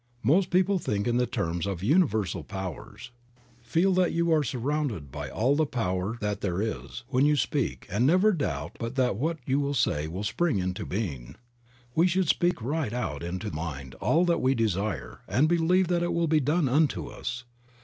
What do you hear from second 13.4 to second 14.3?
mind all